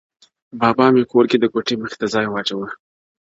بابا 0.59 0.85
مي 0.93 1.03
کور 1.11 1.25
کي 1.31 1.37
د 1.39 1.45
کوټې 1.53 1.75
مخي 1.81 1.97
ته 2.01 2.07
ځای 2.13 2.25
واچاوه.. 2.29 2.67